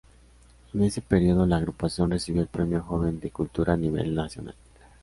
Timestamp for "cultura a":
3.29-3.77